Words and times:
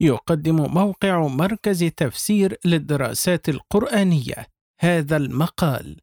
يقدم 0.00 0.56
موقع 0.56 1.26
مركز 1.26 1.84
تفسير 1.84 2.58
للدراسات 2.64 3.48
القرآنية. 3.48 4.46
هذا 4.80 5.16
المقال 5.16 6.00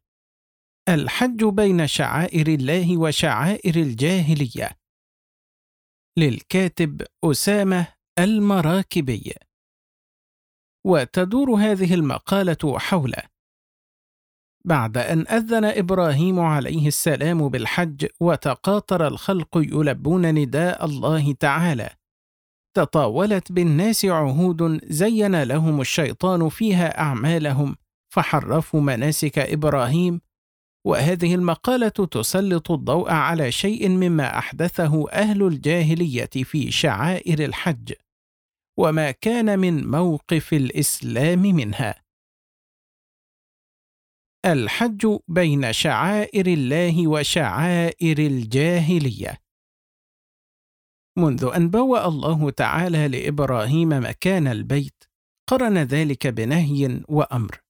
الحج 0.88 1.44
بين 1.44 1.86
شعائر 1.86 2.48
الله 2.48 2.96
وشعائر 2.96 3.76
الجاهلية. 3.76 4.70
للكاتب 6.18 7.02
أسامة 7.24 7.86
المراكبي. 8.18 9.34
وتدور 10.86 11.50
هذه 11.54 11.94
المقالة 11.94 12.78
حول 12.78 13.14
بعد 14.66 14.98
أن 14.98 15.28
أذن 15.28 15.64
إبراهيم 15.64 16.40
عليه 16.40 16.88
السلام 16.88 17.48
بالحج 17.48 18.06
وتقاطر 18.20 19.06
الخلق 19.06 19.56
يلبون 19.56 20.34
نداء 20.34 20.84
الله 20.84 21.32
تعالى 21.32 21.90
تطاولت 22.74 23.52
بالناس 23.52 24.04
عهود 24.04 24.80
زين 24.84 25.42
لهم 25.42 25.80
الشيطان 25.80 26.48
فيها 26.48 27.00
أعمالهم 27.00 27.76
فحرفوا 28.14 28.80
مناسك 28.80 29.38
إبراهيم. 29.38 30.20
وهذه 30.86 31.34
المقالة 31.34 31.88
تسلط 31.88 32.70
الضوء 32.70 33.10
على 33.10 33.52
شيء 33.52 33.88
مما 33.88 34.38
أحدثه 34.38 35.10
أهل 35.10 35.42
الجاهلية 35.42 36.30
في 36.44 36.70
شعائر 36.70 37.44
الحج. 37.44 37.92
وما 38.78 39.10
كان 39.10 39.58
من 39.58 39.90
موقف 39.90 40.52
الإسلام 40.52 41.42
منها. 41.42 42.04
الحج 44.46 45.18
بين 45.28 45.72
شعائر 45.72 46.46
الله 46.46 47.08
وشعائر 47.08 48.18
الجاهلية. 48.18 49.43
منذ 51.18 51.50
أن 51.56 51.70
بوأ 51.70 52.08
الله 52.08 52.50
تعالى 52.50 53.08
لإبراهيم 53.08 53.88
مكان 53.88 54.46
البيت 54.46 55.04
قرن 55.50 55.78
ذلك 55.78 56.26
بنهي 56.26 57.02
وأمر. 57.08 57.60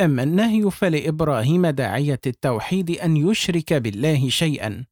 أما 0.00 0.22
النهي 0.22 0.70
فلإبراهيم 0.70 1.66
داعية 1.66 2.20
التوحيد 2.26 2.90
أن 2.90 3.16
يشرك 3.16 3.72
بالله 3.72 4.28
شيئا 4.28 4.86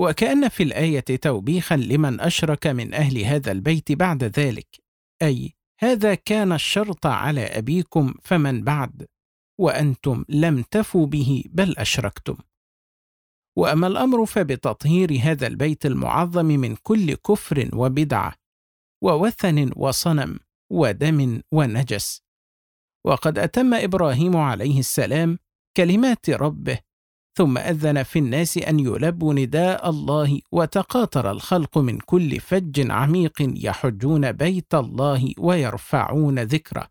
وكأن 0.00 0.48
في 0.48 0.62
الآية 0.62 1.00
توبيخا 1.00 1.76
لمن 1.76 2.20
أشرك 2.20 2.66
من 2.66 2.94
أهل 2.94 3.18
هذا 3.18 3.52
البيت 3.52 3.92
بعد 3.92 4.24
ذلك 4.24 4.76
أي 5.22 5.52
هذا 5.80 6.14
كان 6.14 6.52
الشرط 6.52 7.06
على 7.06 7.40
أبيكم 7.40 8.14
فمن 8.22 8.64
بعد 8.64 9.06
وأنتم 9.60 10.24
لم 10.28 10.62
تفوا 10.62 11.06
به 11.06 11.44
بل 11.48 11.74
أشركتم. 11.78 12.36
وأما 13.56 13.86
الأمر 13.86 14.26
فبتطهير 14.26 15.18
هذا 15.22 15.46
البيت 15.46 15.86
المعظم 15.86 16.46
من 16.46 16.76
كل 16.76 17.14
كفر 17.14 17.70
وبدعة 17.72 18.34
ووثن 19.02 19.70
وصنم 19.76 20.38
ودم 20.72 21.40
ونجس. 21.52 22.22
وقد 23.06 23.38
أتم 23.38 23.74
إبراهيم 23.74 24.36
عليه 24.36 24.78
السلام 24.78 25.38
كلمات 25.76 26.30
ربه 26.30 26.78
ثم 27.36 27.58
أذن 27.58 28.02
في 28.02 28.18
الناس 28.18 28.58
أن 28.58 28.80
يلبوا 28.80 29.34
نداء 29.34 29.90
الله 29.90 30.40
وتقاطر 30.52 31.30
الخلق 31.30 31.78
من 31.78 31.98
كل 31.98 32.40
فج 32.40 32.90
عميق 32.90 33.32
يحجون 33.40 34.32
بيت 34.32 34.74
الله 34.74 35.32
ويرفعون 35.38 36.38
ذكره. 36.38 36.88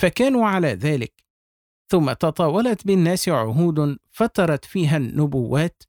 فكانوا 0.00 0.46
على 0.46 0.68
ذلك 0.68 1.25
ثم 1.88 2.12
تطاولت 2.12 2.86
بالناس 2.86 3.28
عهود 3.28 3.98
فترت 4.10 4.64
فيها 4.64 4.96
النبوات 4.96 5.82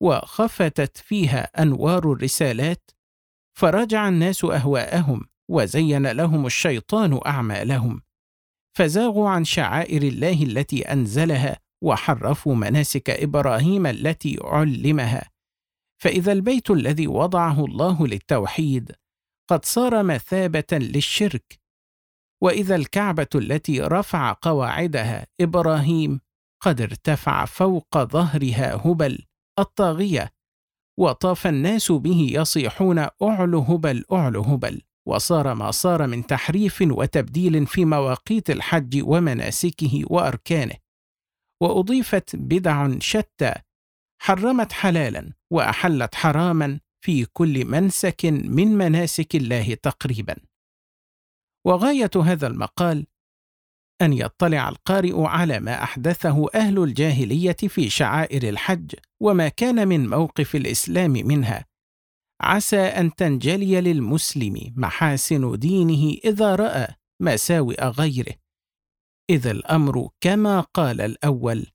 وخفتت 0.00 0.96
فيها 0.96 1.62
أنوار 1.62 2.12
الرسالات 2.12 2.90
فرجع 3.58 4.08
الناس 4.08 4.44
أهواءهم 4.44 5.28
وزين 5.48 6.06
لهم 6.06 6.46
الشيطان 6.46 7.20
أعمالهم 7.26 8.02
فزاغوا 8.76 9.28
عن 9.28 9.44
شعائر 9.44 10.02
الله 10.02 10.42
التي 10.42 10.82
أنزلها 10.82 11.58
وحرفوا 11.82 12.54
مناسك 12.54 13.10
إبراهيم 13.10 13.86
التي 13.86 14.38
علمها. 14.42 15.30
فإذا 15.98 16.32
البيت 16.32 16.70
الذي 16.70 17.06
وضعه 17.06 17.64
الله 17.64 18.06
للتوحيد 18.06 18.92
قد 19.48 19.64
صار 19.64 20.02
مثابة 20.02 20.64
للشرك 20.72 21.61
وإذا 22.42 22.76
الكعبة 22.76 23.28
التي 23.34 23.80
رفع 23.80 24.36
قواعدها 24.42 25.26
إبراهيم 25.40 26.20
قد 26.62 26.80
ارتفع 26.80 27.44
فوق 27.44 27.98
ظهرها 27.98 28.74
هبل 28.74 29.18
الطاغية 29.58 30.32
وطاف 30.98 31.46
الناس 31.46 31.92
به 31.92 32.30
يصيحون 32.32 32.98
اعل 32.98 33.54
هبل 33.54 34.04
اعل 34.12 34.36
هبل. 34.36 34.82
وصار 35.08 35.54
ما 35.54 35.70
صار 35.70 36.06
من 36.06 36.26
تحريف 36.26 36.82
وتبديل 36.82 37.66
في 37.66 37.84
مواقيت 37.84 38.50
الحج 38.50 39.02
ومناسكه 39.02 40.02
وأركانه. 40.06 40.74
وأضيفت 41.62 42.36
بدع 42.36 42.98
شتى 42.98 43.54
حرمت 44.22 44.72
حلالا 44.72 45.32
وأحلت 45.52 46.14
حراما 46.14 46.80
في 47.04 47.24
كل 47.24 47.64
منسك 47.64 48.24
من 48.24 48.68
مناسك 48.68 49.36
الله 49.36 49.74
تقريبا. 49.74 50.51
وغاية 51.66 52.10
هذا 52.24 52.46
المقال 52.46 53.06
أن 54.02 54.12
يطلع 54.12 54.68
القارئ 54.68 55.22
على 55.22 55.60
ما 55.60 55.82
أحدثه 55.82 56.46
أهل 56.54 56.82
الجاهلية 56.82 57.56
في 57.68 57.90
شعائر 57.90 58.48
الحج 58.48 58.94
وما 59.20 59.48
كان 59.48 59.88
من 59.88 60.08
موقف 60.08 60.56
الإسلام 60.56 61.12
منها. 61.12 61.64
عسى 62.40 62.80
أن 62.80 63.14
تنجلي 63.14 63.80
للمسلم 63.80 64.72
محاسن 64.76 65.58
دينه 65.58 66.16
إذا 66.24 66.54
رأى 66.54 66.88
مساوئ 67.20 67.84
غيره. 67.84 68.34
إذ 69.30 69.46
الأمر 69.46 70.08
كما 70.20 70.60
قال 70.60 71.00
الأول 71.00 71.66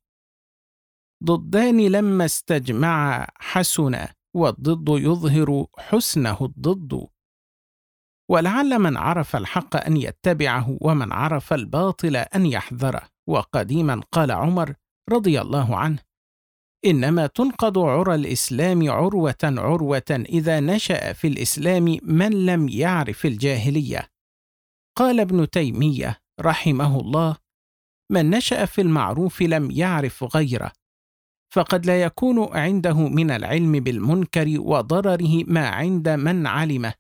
ضدان 1.24 1.88
لما 1.88 2.26
استجمعا 2.26 3.28
حسنا 3.36 4.14
والضد 4.36 4.90
يظهر 4.90 5.66
حسنه 5.78 6.38
الضد. 6.42 7.08
ولعل 8.30 8.80
من 8.80 8.98
عرف 8.98 9.36
الحق 9.36 9.86
أن 9.86 9.98
يتبعه 9.98 10.78
ومن 10.82 11.12
عرف 11.12 11.54
الباطل 11.54 12.16
أن 12.16 12.46
يحذره. 12.46 13.02
وقديما 13.28 14.02
قال 14.12 14.32
عمر 14.32 14.74
رضي 15.10 15.42
الله 15.42 15.78
عنه 15.78 16.00
إنما 16.86 17.28
تنقض 17.28 17.78
عرى 17.78 18.16
الإسلام 18.16 18.92
عروة 18.92 19.36
عروة 19.44 20.26
إذا 20.30 20.60
نشأ 20.60 21.14
في 21.14 21.28
الإسلام 21.28 21.98
من 22.04 22.46
لم 22.46 22.70
يعرف 22.70 23.26
الجاهلية. 23.26 24.08
قال 24.98 25.20
ابن 25.20 25.50
تيمية 25.50 26.18
رحمه 26.42 27.00
الله 27.00 27.38
من 28.12 28.30
نشأ 28.30 28.66
في 28.66 28.82
المعروف 28.82 29.42
لم 29.42 29.72
يعرف 29.72 30.36
غيره 30.36 30.72
فقد 31.54 31.86
لا 31.86 32.02
يكون 32.02 32.58
عنده 32.58 32.94
من 32.94 33.32
العلم 33.32 33.72
بالمنكر 33.72 34.56
وضرره 34.60 35.44
ما 35.48 35.68
عند 35.68 36.10
من 36.10 36.48
علمه. 36.48 36.94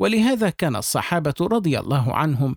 ولهذا 0.00 0.50
كان 0.50 0.76
الصحابة 0.76 1.34
رضي 1.40 1.78
الله 1.78 2.14
عنهم 2.16 2.56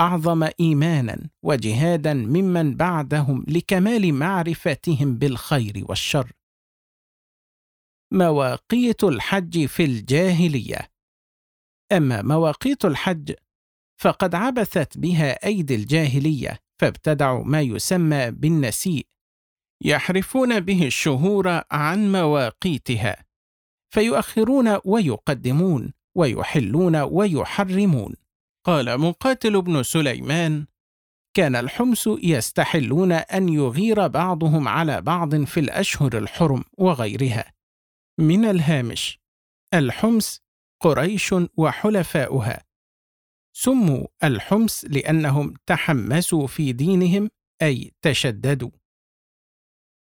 أعظم 0.00 0.48
إيمانا 0.60 1.30
وجهادا 1.42 2.14
ممن 2.14 2.76
بعدهم 2.76 3.44
لكمال 3.48 4.14
معرفتهم 4.14 5.18
بالخير 5.18 5.84
والشر. 5.88 6.32
مواقيت 8.12 9.04
الحج 9.04 9.66
في 9.66 9.84
الجاهلية. 9.84 10.90
أما 11.92 12.22
مواقيت 12.22 12.84
الحج 12.84 13.34
فقد 14.00 14.34
عبثت 14.34 14.98
بها 14.98 15.46
أيدي 15.46 15.74
الجاهلية 15.74 16.58
فابتدعوا 16.80 17.44
ما 17.44 17.60
يسمى 17.60 18.30
بالنسيء 18.30 19.06
يحرفون 19.84 20.60
به 20.60 20.86
الشهور 20.86 21.62
عن 21.70 22.12
مواقيتها 22.12 23.24
فيؤخرون 23.94 24.78
ويقدمون. 24.84 25.92
ويحلون 26.14 26.96
ويحرمون. 26.96 28.14
قال 28.66 29.00
مقاتل 29.00 29.62
بن 29.62 29.82
سليمان 29.82 30.66
كان 31.36 31.56
الحمس 31.56 32.10
يستحلون 32.22 33.12
أن 33.12 33.48
يغير 33.48 34.06
بعضهم 34.06 34.68
على 34.68 35.00
بعض 35.00 35.44
في 35.44 35.60
الأشهر 35.60 36.18
الحرم 36.18 36.64
وغيرها. 36.78 37.54
من 38.18 38.44
الهامش 38.44 39.18
الحمس 39.74 40.40
قريش 40.80 41.34
وحلفاؤها. 41.56 42.64
سموا 43.56 44.06
الحمس 44.24 44.84
لأنهم 44.84 45.54
تحمسوا 45.66 46.46
في 46.46 46.72
دينهم 46.72 47.30
أي 47.62 47.92
تشددوا. 48.02 48.70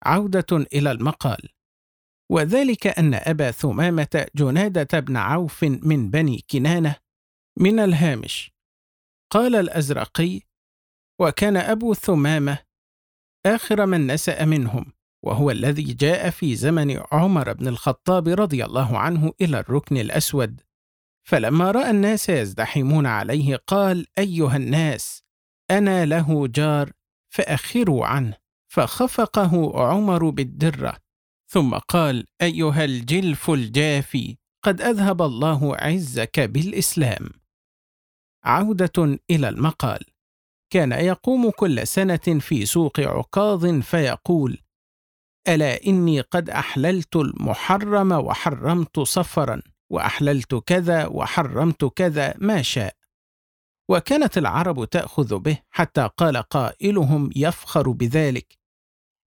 عودة 0.03 0.67
إلى 0.73 0.91
المقال. 0.91 1.49
وذلك 2.31 2.87
أن 2.87 3.13
أبا 3.13 3.51
ثمامة 3.51 4.27
جنادة 4.35 4.99
بن 4.99 5.17
عوف 5.17 5.63
من 5.63 6.09
بني 6.09 6.45
كنانة 6.51 6.95
من 7.57 7.79
الهامش. 7.79 8.51
قال 9.31 9.55
الأزرقي 9.55 10.41
وكان 11.19 11.57
أبو 11.57 11.93
ثمامة 11.93 12.57
آخر 13.45 13.85
من 13.85 14.07
نسأ 14.07 14.45
منهم 14.45 14.85
وهو 15.23 15.51
الذي 15.51 15.83
جاء 15.83 16.29
في 16.29 16.55
زمن 16.55 17.01
عمر 17.11 17.53
بن 17.53 17.67
الخطاب 17.67 18.27
رضي 18.27 18.65
الله 18.65 18.97
عنه 18.97 19.33
إلى 19.41 19.59
الركن 19.59 19.97
الأسود. 19.97 20.61
فلما 21.27 21.71
رأى 21.71 21.89
الناس 21.89 22.29
يزدحمون 22.29 23.05
عليه 23.05 23.55
قال 23.55 24.07
أيها 24.17 24.55
الناس 24.57 25.23
أنا 25.71 26.05
له 26.05 26.47
جار 26.47 26.91
فأخروا 27.29 28.05
عنه 28.05 28.33
فخفقه 28.67 29.81
عمر 29.87 30.29
بالدرة 30.29 30.97
ثم 31.49 31.75
قال 31.75 32.25
أيها 32.41 32.85
الجلف 32.85 33.49
الجافي 33.49 34.37
قد 34.63 34.81
أذهب 34.81 35.21
الله 35.21 35.75
عزك 35.75 36.39
بالإسلام. 36.39 37.29
عودة 38.43 39.19
إلى 39.29 39.49
المقال. 39.49 40.05
كان 40.69 40.91
يقوم 40.91 41.49
كل 41.49 41.87
سنة 41.87 42.39
في 42.39 42.65
سوق 42.65 42.99
عكاظ 42.99 43.65
فيقول 43.65 44.57
ألا 45.47 45.85
إني 45.87 46.21
قد 46.21 46.49
أحللت 46.49 47.15
المحرم 47.15 48.11
وحرمت 48.11 48.99
صفرا 48.99 49.61
وأحللت 49.89 50.55
كذا 50.55 51.05
وحرمت 51.07 51.85
كذا 51.85 52.33
ما 52.37 52.61
شاء. 52.61 52.95
وكانت 53.89 54.37
العرب 54.37 54.85
تأخذ 54.85 55.39
به 55.39 55.57
حتى 55.69 56.09
قال 56.17 56.37
قائلهم 56.37 57.29
يفخر 57.35 57.91
بذلك. 57.91 58.56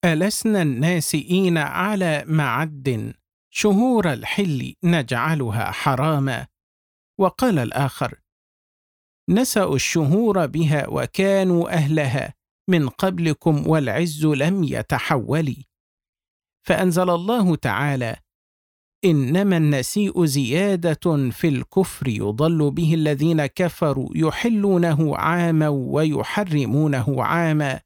ألسنا 0.06 0.62
الناسئين 0.62 1.58
على 1.58 2.24
معد 2.26 3.14
شهور 3.50 4.12
الحل 4.12 4.74
نجعلها 4.84 5.70
حراما؟ 5.70 6.46
وقال 7.20 7.58
الآخر 7.58 8.20
نسأوا 9.30 9.74
الشهور 9.74 10.46
بها 10.46 10.88
وكانوا 10.88 11.70
أهلها 11.74 12.34
من 12.68 12.88
قبلكم 12.88 13.68
والعز 13.68 14.26
لم 14.26 14.64
يتحول. 14.64 15.56
فأنزل 16.66 17.10
الله 17.10 17.56
تعالى 17.56 18.16
إنما 19.04 19.56
النسيء 19.56 20.24
زيادة 20.24 21.30
في 21.30 21.48
الكفر 21.48 22.08
يضل 22.08 22.70
به 22.70 22.94
الذين 22.94 23.46
كفروا 23.46 24.08
يحلونه 24.14 25.16
عاما 25.16 25.68
ويحرمونه 25.68 27.24
عاما. 27.24 27.85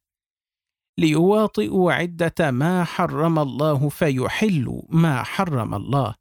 ليواطئوا 1.01 1.93
عدة 1.93 2.51
ما 2.51 2.85
حرم 2.85 3.39
الله 3.39 3.89
فيحلوا 3.89 4.83
ما 4.89 5.23
حرم 5.23 5.75
الله. 5.75 6.15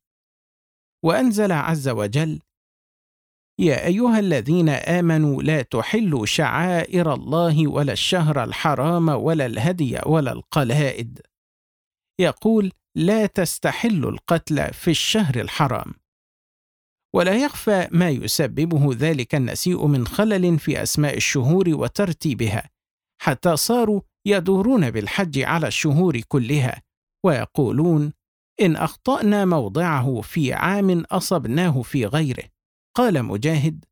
وأنزل 1.05 1.51
عز 1.51 1.89
وجل 1.89 2.39
يا 3.59 3.85
أيها 3.85 4.19
الذين 4.19 4.69
آمنوا 4.69 5.43
لا 5.43 5.61
تحلوا 5.61 6.25
شعائر 6.25 7.13
الله 7.13 7.67
ولا 7.67 7.93
الشهر 7.93 8.43
الحرام 8.43 9.09
ولا 9.09 9.45
الهدي 9.45 9.99
ولا 10.05 10.31
القلائد. 10.31 11.21
يقول 12.19 12.71
لا 12.95 13.25
تستحلوا 13.25 14.11
القتل 14.11 14.73
في 14.73 14.91
الشهر 14.91 15.41
الحرام. 15.41 15.93
ولا 17.15 17.43
يخفى 17.43 17.87
ما 17.91 18.09
يسببه 18.09 18.89
ذلك 18.93 19.35
النسيء 19.35 19.85
من 19.85 20.07
خلل 20.07 20.59
في 20.59 20.83
أسماء 20.83 21.17
الشهور 21.17 21.69
وترتيبها 21.69 22.69
حتى 23.21 23.55
صاروا 23.55 24.01
يدورون 24.29 24.91
بالحج 24.91 25.39
على 25.39 25.67
الشهور 25.67 26.19
كلها 26.19 26.81
ويقولون 27.25 28.13
إن 28.61 28.75
أخطأنا 28.75 29.45
موضعه 29.45 30.21
في 30.21 30.53
عام 30.53 31.03
أصبناه 31.11 31.81
في 31.81 32.05
غيره. 32.05 32.43
قال 32.95 33.23
مجاهد 33.23 33.85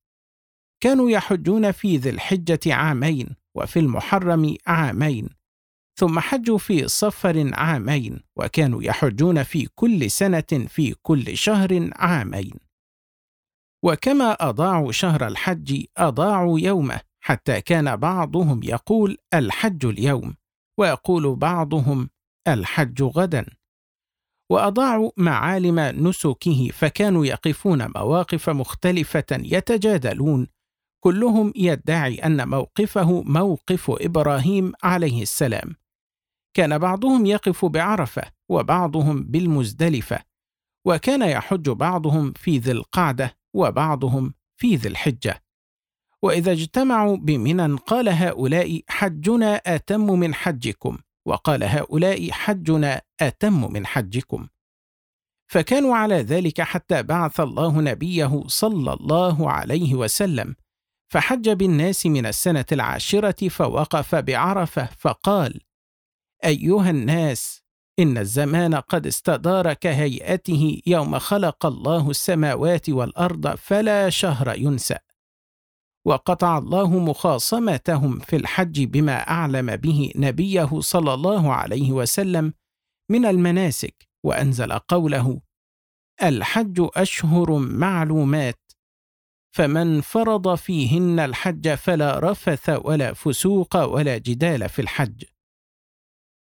كانوا 0.83 1.09
يحجون 1.09 1.71
في 1.71 1.97
ذي 1.97 2.09
الحجة 2.09 2.73
عامين 2.73 3.35
وفي 3.57 3.79
المحرم 3.79 4.55
عامين 4.67 5.29
ثم 5.99 6.19
حجوا 6.19 6.57
في 6.57 6.87
صفر 6.87 7.51
عامين 7.53 8.19
وكانوا 8.35 8.83
يحجون 8.83 9.43
في 9.43 9.67
كل 9.75 10.11
سنة 10.11 10.65
في 10.67 10.93
كل 11.01 11.37
شهر 11.37 11.89
عامين. 11.95 12.53
وكما 13.83 14.31
أضاعوا 14.49 14.91
شهر 14.91 15.27
الحج 15.27 15.85
أضاعوا 15.97 16.59
يومه 16.59 17.06
حتى 17.27 17.61
كان 17.61 17.95
بعضهم 17.95 18.63
يقول 18.63 19.17
الحج 19.33 19.85
اليوم 19.85 20.35
ويقول 20.79 21.35
بعضهم 21.35 22.09
الحج 22.47 23.03
غدا. 23.03 23.45
وأضاعوا 24.51 25.11
معالم 25.17 25.79
نسكه 25.79 26.69
فكانوا 26.73 27.25
يقفون 27.25 27.87
مواقف 27.95 28.49
مختلفة 28.49 29.25
يتجادلون. 29.31 30.47
كلهم 31.03 31.53
يدعي 31.55 32.15
أن 32.15 32.49
موقفه 32.49 33.21
موقف 33.21 33.89
إبراهيم 33.89 34.71
عليه 34.83 35.21
السلام. 35.21 35.75
كان 36.53 36.77
بعضهم 36.77 37.25
يقف 37.25 37.65
بعرفة 37.65 38.23
وبعضهم 38.49 39.23
بالمزدلفة. 39.23 40.19
وكان 40.85 41.21
يحج 41.21 41.69
بعضهم 41.69 42.33
في 42.33 42.57
ذي 42.57 42.71
القعدة 42.71 43.37
وبعضهم 43.55 44.33
في 44.59 44.75
ذي 44.75 44.89
الحجة. 44.89 45.46
وإذا 46.23 46.51
اجتمعوا 46.51 47.17
بمنى 47.17 47.75
قال 47.75 48.09
هؤلاء 48.09 48.81
حجنا 48.87 49.55
أتم 49.55 50.19
من 50.19 50.33
حجكم 50.33 50.97
وقال 51.25 51.63
هؤلاء 51.63 52.31
حجنا 52.31 53.01
أتم 53.21 53.73
من 53.73 53.85
حجكم. 53.85 54.47
فكانوا 55.47 55.95
على 55.95 56.15
ذلك 56.15 56.61
حتى 56.61 57.03
بعث 57.03 57.39
الله 57.39 57.81
نبيه 57.81 58.43
صلى 58.47 58.93
الله 58.93 59.51
عليه 59.51 59.95
وسلم 59.95 60.55
فحج 61.09 61.49
بالناس 61.49 62.05
من 62.05 62.25
السنة 62.25 62.65
العاشرة 62.71 63.47
فوقف 63.49 64.15
بعرفة 64.15 64.89
فقال 64.99 65.61
أيها 66.45 66.89
الناس 66.89 67.61
إن 67.99 68.17
الزمان 68.17 68.75
قد 68.75 69.07
استدار 69.07 69.73
كهيئته 69.73 70.81
يوم 70.85 71.19
خلق 71.19 71.65
الله 71.65 72.09
السماوات 72.09 72.89
والأرض 72.89 73.55
فلا 73.55 74.09
شهر 74.09 74.57
ينسى. 74.57 74.97
وقطع 76.07 76.57
الله 76.57 76.99
مخاصمتهم 76.99 78.19
في 78.19 78.35
الحج 78.35 78.83
بما 78.83 79.29
أعلم 79.29 79.75
به 79.75 80.11
نبيه 80.15 80.79
صلى 80.79 81.13
الله 81.13 81.53
عليه 81.53 81.91
وسلم 81.91 82.53
من 83.11 83.25
المناسك 83.25 84.07
وأنزل 84.25 84.71
قوله 84.71 85.41
الحج 86.23 86.87
أشهر 86.95 87.57
معلومات 87.57 88.71
فمن 89.55 90.01
فرض 90.01 90.55
فيهن 90.55 91.19
الحج 91.19 91.73
فلا 91.73 92.19
رفث 92.19 92.69
ولا 92.85 93.13
فسوق 93.13 93.83
ولا 93.83 94.17
جدال 94.17 94.69
في 94.69 94.81
الحج. 94.81 95.23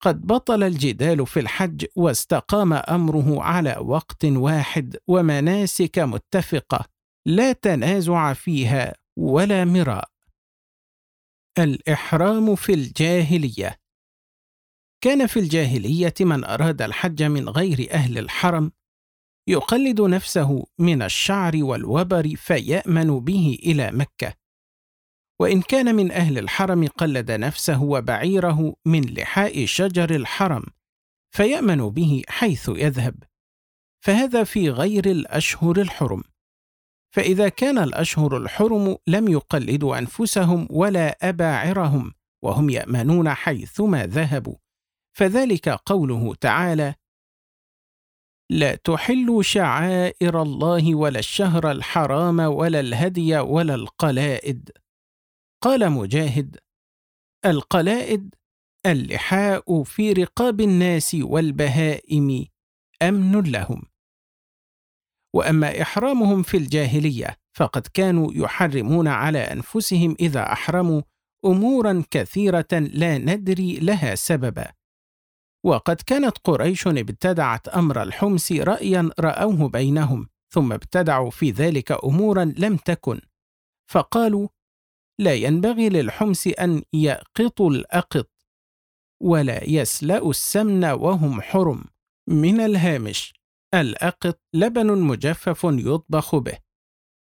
قد 0.02 0.22
بطل 0.22 0.64
الجدال 0.64 1.28
في 1.28 1.40
الحج 1.40 1.86
واستقام 1.96 2.74
أمره 2.74 3.44
على 3.44 3.78
وقت 3.78 4.26
واحد 4.26 4.98
ومناسك 5.08 6.00
متفقة 6.00 6.86
لا 7.28 7.52
تنازع 7.54 8.34
فيها. 8.34 9.05
ولا 9.18 9.66
مراء. 9.66 10.10
الإحرام 11.60 12.56
في 12.56 12.74
الجاهلية. 12.74 13.80
كان 15.02 15.28
في 15.28 15.40
الجاهلية 15.40 16.14
من 16.22 16.44
أراد 16.44 16.82
الحج 16.82 17.24
من 17.24 17.50
غير 17.50 17.88
أهل 17.92 18.18
الحرم 18.18 18.72
يقلد 19.48 20.02
نفسه 20.02 20.66
من 20.80 21.02
الشعر 21.02 21.52
والوبر 21.56 22.36
فيأمن 22.36 23.20
به 23.20 23.60
إلى 23.64 23.92
مكة. 23.92 24.34
وإن 25.42 25.62
كان 25.62 25.96
من 25.96 26.12
أهل 26.12 26.38
الحرم 26.38 26.88
قلد 26.88 27.32
نفسه 27.32 27.84
وبعيره 27.84 28.76
من 28.86 29.02
لحاء 29.02 29.66
شجر 29.66 30.16
الحرم 30.16 30.64
فيأمن 31.36 31.90
به 31.90 32.24
حيث 32.28 32.70
يذهب. 32.70 33.24
فهذا 34.06 34.44
في 34.44 34.70
غير 34.70 35.06
الأشهر 35.06 35.82
الحرم. 35.82 36.24
فإذا 37.16 37.50
كان 37.50 37.78
الأشهر 37.78 38.38
الحرم 38.38 38.98
لم 39.08 39.28
يقلدوا 39.28 39.98
أنفسهم 39.98 40.68
ولا 40.70 41.30
أباعرهم 41.30 42.14
وهم 42.44 42.70
يأمنون 42.70 43.34
حيثما 43.34 44.06
ذهبوا. 44.06 44.56
فذلك 45.18 45.70
قوله 45.70 46.36
تعالى 46.36 46.96
لا 48.50 48.76
تحلوا 48.76 49.42
شعائر 49.42 50.42
الله 50.42 50.96
ولا 50.96 51.20
الشهر 51.20 51.72
الحرام 51.72 52.40
ولا 52.40 52.80
الهدي 52.80 53.38
ولا 53.38 53.76
القلائد. 53.76 54.70
قال 55.64 55.90
مجاهد 55.90 56.58
القلائد 57.46 58.36
اللحاء 58.86 59.84
في 59.84 60.14
رقاب 60.14 60.62
الناس 60.62 61.16
والبهائم 61.22 62.46
أمن 63.02 63.52
لهم. 63.52 63.95
وأما 65.36 65.82
إحرامهم 65.82 66.44
في 66.44 66.58
الجاهلية 66.58 67.38
فقد 67.58 67.88
كانوا 67.94 68.32
يحرمون 68.34 69.08
على 69.08 69.40
أنفسهم 69.40 70.16
إذا 70.20 70.52
أحرموا 70.52 71.02
أمورا 71.46 72.04
كثيرة 72.12 72.68
لا 72.72 73.18
ندري 73.18 73.76
لها 73.76 74.16
سببا. 74.16 74.72
وقد 75.66 75.96
كانت 75.96 76.38
قريش 76.38 76.88
ابتدعت 76.88 77.68
أمر 77.68 78.04
الحمس 78.04 78.52
رأيا 78.52 79.10
رأوه 79.20 79.70
بينهم 79.70 80.28
ثم 80.54 80.74
ابتدعوا 80.74 81.30
في 81.30 81.52
ذلك 81.52 81.92
أمورا 81.92 82.54
لم 82.58 82.78
تكن. 82.78 83.22
فقالوا 83.92 84.48
لا 85.20 85.34
ينبغي 85.34 85.90
للحمس 85.90 86.48
أن 86.48 86.84
يأقطوا 86.94 87.70
الأقط 87.70 88.30
ولا 89.22 89.70
يسلأوا 89.70 90.30
السمن 90.30 90.86
وهم 90.86 91.42
حرم 91.42 91.84
من 92.28 92.60
الهامش. 92.60 93.45
الأقط 93.82 94.40
لبن 94.54 94.98
مجفف 94.98 95.64
يطبخ 95.64 96.36
به 96.36 96.58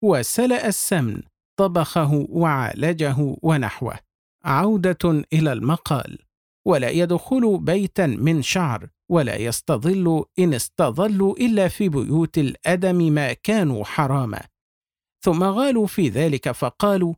وسلأ 0.05 0.69
السمن 0.69 1.23
طبخه 1.59 2.27
وعالجه 2.29 3.37
ونحوه 3.43 3.99
عودة 4.45 5.25
إلى 5.33 5.53
المقال 5.53 6.19
ولا 6.67 6.91
يدخل 6.91 7.59
بيتا 7.59 8.07
من 8.07 8.43
شعر 8.43 8.89
ولا 9.11 9.37
يستظل 9.37 10.25
إن 10.39 10.55
استظلوا 10.55 11.37
إلا 11.37 11.69
في 11.69 11.89
بيوت 11.89 12.39
الأدم 12.39 13.13
ما 13.13 13.33
كانوا 13.33 13.85
حراما. 13.85 14.41
ثم 15.25 15.45
غالوا 15.45 15.87
في 15.87 16.09
ذلك 16.09 16.51
فقالوا 16.51 17.15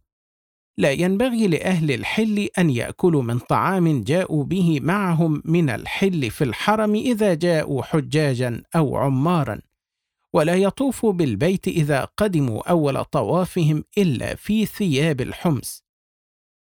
لا 0.78 0.90
ينبغي 0.90 1.46
لأهل 1.46 1.92
الحل 1.92 2.48
أن 2.58 2.70
يأكلوا 2.70 3.22
من 3.22 3.38
طعام 3.38 4.02
جاءوا 4.02 4.44
به 4.44 4.80
معهم 4.80 5.42
من 5.44 5.70
الحل 5.70 6.30
في 6.30 6.44
الحرم 6.44 6.94
إذا 6.94 7.34
جاءوا 7.34 7.82
حجاجا 7.82 8.62
أو 8.76 8.96
عمارا. 8.96 9.60
ولا 10.32 10.54
يطوفوا 10.54 11.12
بالبيت 11.12 11.68
إذا 11.68 12.04
قدموا 12.04 12.70
أول 12.70 13.04
طوافهم 13.04 13.84
إلا 13.98 14.34
في 14.34 14.66
ثياب 14.66 15.20
الحمس 15.20 15.86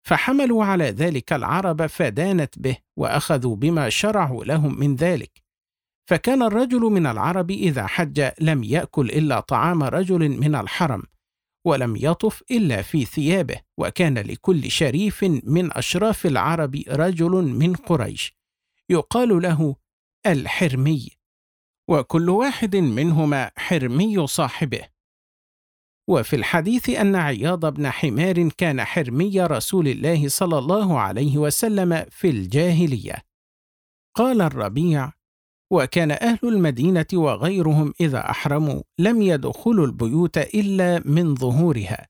فحملوا 0.02 0.64
على 0.64 0.84
ذلك 0.84 1.32
العرب 1.32 1.86
فدانت 1.86 2.58
به 2.58 2.76
وأخذوا 2.96 3.56
بما 3.56 3.88
شرعوا 3.88 4.44
لهم 4.44 4.80
من 4.80 4.96
ذلك. 4.96 5.42
فكان 6.08 6.42
الرجل 6.42 6.80
من 6.80 7.06
العرب 7.06 7.50
إذا 7.50 7.86
حج 7.86 8.30
لم 8.40 8.64
يأكل 8.64 9.10
إلا 9.10 9.40
طعام 9.40 9.82
رجل 9.82 10.28
من 10.28 10.54
الحرم. 10.54 11.02
ولم 11.68 11.96
يطف 11.96 12.42
إلا 12.50 12.82
في 12.82 13.04
ثيابه 13.04 13.60
وكان 13.78 14.18
لكل 14.18 14.70
شريف 14.70 15.24
من 15.44 15.72
أشراف 15.72 16.26
العرب 16.26 16.82
رجل 16.88 17.30
من 17.30 17.74
قريش 17.74 18.32
يقال 18.90 19.42
له 19.42 19.76
الحرمي 20.26 21.08
وكل 21.88 22.30
واحد 22.30 22.76
منهما 22.76 23.50
حرمي 23.56 24.26
صاحبه 24.26 24.88
وفي 26.08 26.36
الحديث 26.36 26.90
أن 26.90 27.16
عياض 27.16 27.74
بن 27.74 27.90
حمار 27.90 28.48
كان 28.48 28.84
حرمي 28.84 29.40
رسول 29.40 29.88
الله 29.88 30.28
صلى 30.28 30.58
الله 30.58 31.00
عليه 31.00 31.38
وسلم 31.38 32.04
في 32.10 32.30
الجاهلية. 32.30 33.24
قال 34.14 34.40
الربيع: 34.40 35.12
وكان 35.70 36.10
أهل 36.10 36.38
المدينة 36.42 37.06
وغيرهم 37.14 37.94
إذا 38.00 38.30
أحرموا 38.30 38.82
لم 38.98 39.22
يدخلوا 39.22 39.86
البيوت 39.86 40.38
إلا 40.38 41.02
من 41.04 41.34
ظهورها، 41.34 42.06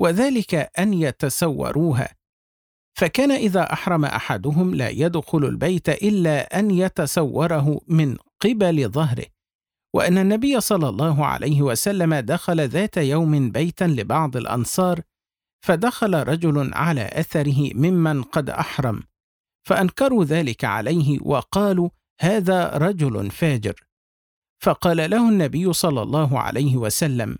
وذلك 0.00 0.54
أن 0.78 0.94
يتسوروها، 0.94 2.08
فكان 2.98 3.30
إذا 3.30 3.72
أحرم 3.72 4.04
أحدهم 4.04 4.74
لا 4.74 4.88
يدخل 4.88 5.44
البيت 5.44 5.88
إلا 5.88 6.58
أن 6.58 6.70
يتسوره 6.70 7.80
من 7.88 8.16
قبل 8.40 8.88
ظهره، 8.88 9.26
وأن 9.94 10.18
النبي 10.18 10.60
صلى 10.60 10.88
الله 10.88 11.26
عليه 11.26 11.62
وسلم 11.62 12.14
دخل 12.14 12.68
ذات 12.68 12.96
يوم 12.96 13.50
بيتا 13.50 13.84
لبعض 13.84 14.36
الأنصار 14.36 15.00
فدخل 15.64 16.14
رجل 16.14 16.74
على 16.74 17.10
أثره 17.12 17.70
ممن 17.74 18.22
قد 18.22 18.50
أحرم 18.50 19.02
فأنكروا 19.66 20.24
ذلك 20.24 20.64
عليه 20.64 21.18
وقالوا 21.22 21.88
هذا 22.22 22.68
رجل 22.68 23.30
فاجر. 23.30 23.74
فقال 24.62 25.10
له 25.10 25.28
النبي 25.28 25.72
صلى 25.72 26.02
الله 26.02 26.40
عليه 26.40 26.76
وسلم 26.76 27.38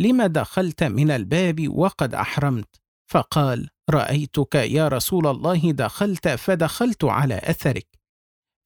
لم 0.00 0.22
دخلت 0.22 0.82
من 0.84 1.10
الباب 1.10 1.68
وقد 1.68 2.14
أحرمت؟ 2.14 2.80
فقال 3.10 3.68
رأيتك 3.90 4.54
يا 4.54 4.88
رسول 4.88 5.26
الله 5.26 5.72
دخلت 5.72 6.28
فدخلت 6.28 7.04
على 7.04 7.38
أثرك. 7.44 7.88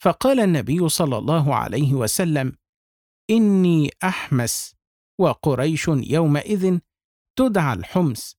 فقال 0.02 0.40
النبي 0.40 0.88
صلى 0.88 1.18
الله 1.18 1.54
عليه 1.54 1.94
وسلم 1.94 2.52
إني 3.30 3.90
أحمس. 4.04 4.74
وقريش 5.20 5.88
يومئذ 5.88 6.78
تدعى 7.38 7.74
الحمس 7.74 8.37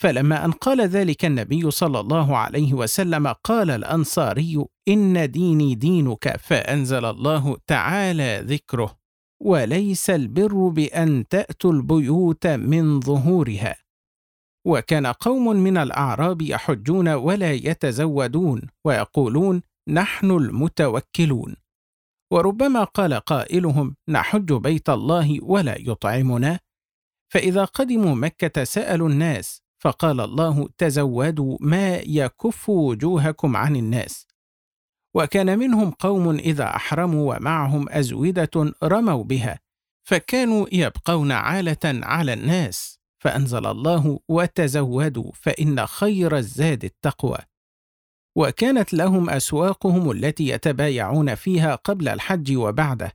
فلما 0.00 0.44
أن 0.44 0.52
قال 0.52 0.80
ذلك 0.80 1.24
النبي 1.24 1.70
صلى 1.70 2.00
الله 2.00 2.36
عليه 2.36 2.74
وسلم 2.74 3.26
قال 3.26 3.70
الأنصاري 3.70 4.64
إن 4.88 5.30
ديني 5.30 5.74
دينك 5.74 6.36
فأنزل 6.36 7.04
الله 7.04 7.56
تعالى 7.66 8.42
ذكره 8.44 8.98
وليس 9.42 10.10
البر 10.10 10.68
بأن 10.68 11.28
تأتوا 11.28 11.72
البيوت 11.72 12.46
من 12.46 13.00
ظهورها. 13.00 13.76
وكان 14.66 15.06
قوم 15.06 15.56
من 15.56 15.76
الأعراب 15.76 16.42
يحجون 16.42 17.08
ولا 17.08 17.52
يتزودون 17.52 18.62
ويقولون 18.84 19.62
نحن 19.88 20.30
المتوكلون. 20.30 21.56
وربما 22.32 22.84
قال 22.84 23.14
قائلهم 23.14 23.96
نحج 24.08 24.52
بيت 24.52 24.90
الله 24.90 25.38
ولا 25.42 25.76
يطعمنا. 25.80 26.58
فإذا 27.32 27.64
قدموا 27.64 28.14
مكة 28.14 28.64
سألوا 28.64 29.08
الناس 29.08 29.67
فقال 29.78 30.20
الله 30.20 30.68
تزودوا 30.78 31.58
ما 31.60 31.96
يكف 31.96 32.68
وجوهكم 32.68 33.56
عن 33.56 33.76
الناس. 33.76 34.26
وكان 35.14 35.58
منهم 35.58 35.90
قوم 35.90 36.30
إذا 36.30 36.76
أحرموا 36.76 37.34
ومعهم 37.36 37.88
ازوده 37.88 38.74
رموا 38.82 39.24
بها 39.24 39.60
فكانوا 40.04 40.66
يبقون 40.72 41.32
عالة 41.32 41.78
على 41.84 42.32
الناس 42.32 43.00
فأنزل 43.18 43.66
الله 43.66 44.18
وتزودوا 44.28 45.32
فإن 45.34 45.86
خير 45.86 46.36
الزاد 46.36 46.84
التقوى. 46.84 47.38
وكانت 48.36 48.94
لهم 48.94 49.30
أسواقهم 49.30 50.10
التي 50.10 50.48
يتبايعون 50.48 51.34
فيها 51.34 51.74
قبل 51.74 52.08
الحج 52.08 52.56
وبعده 52.56 53.12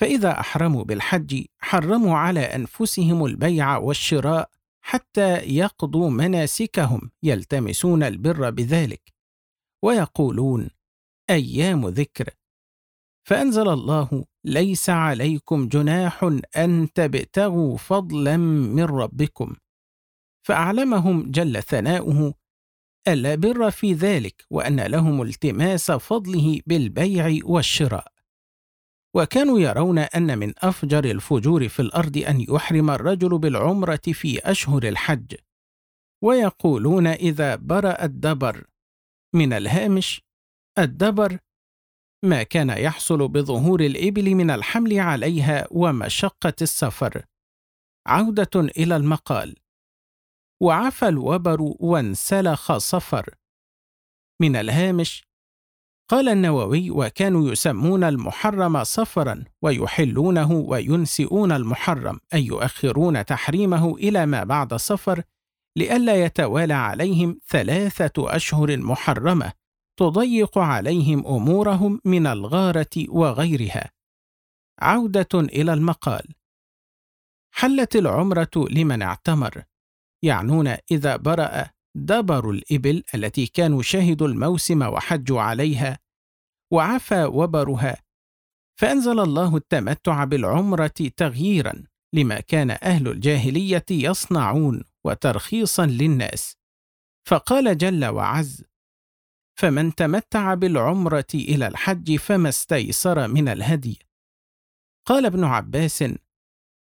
فإذا 0.00 0.40
أحرموا 0.40 0.84
بالحج 0.84 1.44
حرموا 1.58 2.16
على 2.16 2.40
أنفسهم 2.40 3.24
البيع 3.24 3.76
والشراء 3.76 4.50
حتى 4.80 5.36
يقضوا 5.36 6.10
مناسكهم 6.10 7.10
يلتمسون 7.22 8.02
البر 8.02 8.50
بذلك 8.50 9.12
ويقولون 9.84 10.70
أيام 11.30 11.88
ذكر. 11.88 12.30
فأنزل 13.28 13.68
الله 13.68 14.24
ليس 14.44 14.90
عليكم 14.90 15.68
جناح 15.68 16.30
أن 16.56 16.88
تبتغوا 16.94 17.76
فضلا 17.76 18.36
من 18.36 18.84
ربكم. 18.84 19.56
فأعلمهم 20.46 21.30
جل 21.30 21.62
ثناؤه 21.62 22.34
ألا 23.08 23.34
بر 23.34 23.70
في 23.70 23.92
ذلك 23.92 24.44
وأن 24.50 24.80
لهم 24.80 25.22
التماس 25.22 25.90
فضله 25.90 26.60
بالبيع 26.66 27.38
والشراء. 27.44 28.19
وكانوا 29.16 29.60
يرون 29.60 29.98
أن 29.98 30.38
من 30.38 30.52
أفجر 30.58 31.04
الفجور 31.04 31.68
في 31.68 31.82
الأرض 31.82 32.16
أن 32.16 32.40
يحرم 32.40 32.90
الرجل 32.90 33.38
بالعمرة 33.38 34.00
في 34.12 34.38
أشهر 34.38 34.82
الحج. 34.88 35.34
ويقولون 36.24 37.06
إذا 37.06 37.56
برأ 37.56 38.04
الدبر 38.04 38.66
من 39.34 39.52
الهامش 39.52 40.22
الدبر 40.78 41.38
ما 42.24 42.42
كان 42.42 42.68
يحصل 42.70 43.28
بظهور 43.28 43.80
الإبل 43.80 44.34
من 44.34 44.50
الحمل 44.50 45.00
عليها 45.00 45.66
ومشقة 45.70 46.54
السفر. 46.62 47.24
عودة 48.06 48.60
إلى 48.60 48.96
المقال. 48.96 49.56
وعفى 50.62 51.08
الوبر 51.08 51.58
وانسلخ 51.60 52.76
صفر. 52.76 53.34
من 54.42 54.56
الهامش 54.56 55.29
قال 56.10 56.28
النووي 56.28 56.90
وكانوا 56.90 57.50
يسمون 57.50 58.04
المحرم 58.04 58.84
صفرا 58.84 59.44
ويحلونه 59.62 60.52
وينسئون 60.52 61.52
المحرم 61.52 62.20
أي 62.34 62.46
يؤخرون 62.46 63.24
تحريمه 63.24 63.94
إلى 63.94 64.26
ما 64.26 64.44
بعد 64.44 64.74
صفر 64.74 65.22
لئلا 65.76 66.24
يتوالى 66.24 66.74
عليهم 66.74 67.40
ثلاثة 67.48 68.36
أشهر 68.36 68.76
محرمة 68.76 69.52
تضيق 69.98 70.58
عليهم 70.58 71.26
أمورهم 71.26 72.00
من 72.04 72.26
الغارة 72.26 73.06
وغيرها. 73.08 73.90
عودة 74.80 75.28
إلى 75.34 75.72
المقال 75.72 76.34
حلت 77.54 77.96
العمرة 77.96 78.50
لمن 78.70 79.02
اعتمر 79.02 79.64
يعنون 80.22 80.76
إذا 80.90 81.16
برأ 81.16 81.70
دبر 81.94 82.50
الإبل 82.50 83.02
التي 83.14 83.46
كانوا 83.46 83.82
شهدوا 83.82 84.28
الموسم 84.28 84.82
وحجوا 84.82 85.40
عليها 85.40 85.98
وعفى 86.72 87.24
وبرها 87.24 88.02
فأنزل 88.80 89.20
الله 89.20 89.56
التمتع 89.56 90.24
بالعمرة 90.24 90.94
تغييرا 91.16 91.84
لما 92.14 92.40
كان 92.40 92.70
أهل 92.70 93.08
الجاهلية 93.08 93.84
يصنعون 93.90 94.84
وترخيصا 95.04 95.86
للناس. 95.86 96.56
فقال 97.28 97.78
جل 97.78 98.04
وعز 98.04 98.64
فمن 99.58 99.94
تمتع 99.94 100.54
بالعمرة 100.54 101.26
إلى 101.34 101.66
الحج 101.66 102.16
فما 102.16 102.48
استيسر 102.48 103.28
من 103.28 103.48
الهدي. 103.48 103.98
قال 105.06 105.26
ابن 105.26 105.44
عباس 105.44 106.04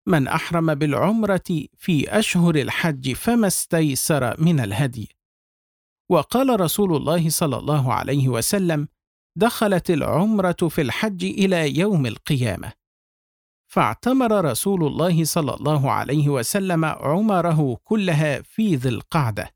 من 0.07 0.29
أحرم 0.29 0.75
بالعمرة 0.75 1.67
في 1.77 2.19
أشهر 2.19 2.55
الحج 2.55 3.13
فما 3.13 3.47
استيسر 3.47 4.41
من 4.41 4.61
الهدي. 4.61 5.09
وقال 6.11 6.61
رسول 6.61 6.97
الله 6.97 7.29
صلى 7.29 7.57
الله 7.57 7.93
عليه 7.95 8.29
وسلم: 8.29 8.89
دخلت 9.37 9.91
العمرة 9.91 10.69
في 10.69 10.81
الحج 10.83 11.25
إلى 11.25 11.79
يوم 11.79 12.07
القيامة. 12.07 12.73
فاعتمر 13.73 14.45
رسول 14.45 14.87
الله 14.87 15.25
صلى 15.25 15.55
الله 15.55 15.91
عليه 15.91 16.29
وسلم 16.29 16.85
عمره 16.85 17.77
كلها 17.85 18.43
في 18.43 18.77
ذي 18.77 18.89
القعدة 18.89 19.55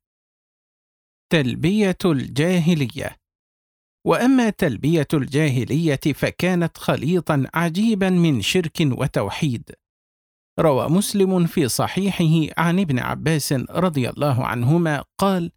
تلبية 1.32 1.98
الجاهلية 2.04 3.16
وأما 4.06 4.50
تلبية 4.50 5.08
الجاهلية 5.14 6.00
فكانت 6.14 6.78
خليطا 6.78 7.46
عجيبا 7.54 8.10
من 8.10 8.42
شرك 8.42 8.80
وتوحيد 8.80 9.70
روى 10.60 10.88
مسلم 10.88 11.46
في 11.46 11.68
صحيحه 11.68 12.54
عن 12.62 12.80
ابن 12.80 12.98
عباس 12.98 13.52
رضي 13.52 14.10
الله 14.10 14.46
عنهما 14.46 15.04
قال 15.18 15.52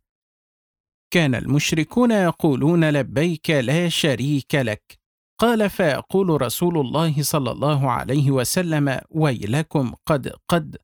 كان 1.13 1.35
المشركون 1.35 2.11
يقولون 2.11 2.89
لبيك 2.89 3.49
لا 3.49 3.89
شريك 3.89 4.55
لك. 4.55 4.99
قال 5.39 5.69
فيقول 5.69 6.41
رسول 6.41 6.77
الله 6.77 7.21
صلى 7.23 7.51
الله 7.51 7.91
عليه 7.91 8.31
وسلم 8.31 9.01
ويلكم 9.09 9.93
قد 10.05 10.33
قد 10.47 10.77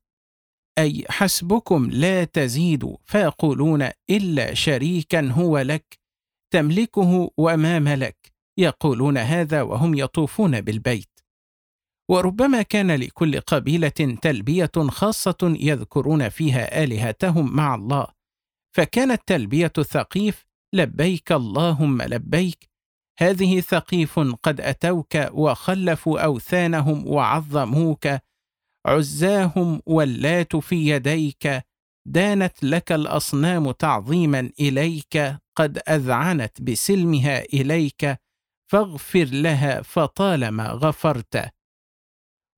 أي 0.78 1.04
حسبكم 1.08 1.90
لا 1.90 2.24
تزيدوا 2.24 2.96
فيقولون 3.04 3.88
إلا 4.10 4.54
شريكا 4.54 5.30
هو 5.30 5.58
لك 5.58 5.98
تملكه 6.52 7.30
وما 7.36 7.78
ملك 7.78 8.32
يقولون 8.58 9.18
هذا 9.18 9.62
وهم 9.62 9.94
يطوفون 9.94 10.60
بالبيت. 10.60 11.15
وربما 12.10 12.62
كان 12.62 12.90
لكل 12.90 13.40
قبيلة 13.40 14.18
تلبية 14.22 14.70
خاصة 14.88 15.56
يذكرون 15.60 16.28
فيها 16.28 16.84
آلهتهم 16.84 17.56
مع 17.56 17.74
الله. 17.74 18.06
فكانت 18.76 19.22
تلبية 19.26 19.72
الثقيف 19.78 20.44
لبيك 20.74 21.32
اللهم 21.32 22.02
لبيك 22.02 22.70
هذه 23.18 23.60
ثقيف 23.60 24.18
قد 24.18 24.60
أتوك 24.60 25.16
وخلفوا 25.32 26.20
أوثانهم 26.20 27.06
وعظموك. 27.06 28.08
عزاهم 28.86 29.82
ولات 29.86 30.56
في 30.56 30.76
يديك 30.90 31.62
دانت 32.06 32.64
لك 32.64 32.92
الأصنام 32.92 33.70
تعظيما 33.70 34.50
إليك 34.60 35.36
قد 35.56 35.78
أذعنت 35.88 36.62
بسلمها 36.62 37.44
إليك 37.44 38.20
فاغفر 38.70 39.24
لها 39.24 39.82
فطالما 39.82 40.68
غفرت. 40.68 41.55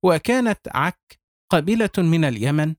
وكانت 0.03 0.59
عك 0.67 1.19
قبيلة 1.49 1.89
من 1.97 2.25
اليمن. 2.25 2.75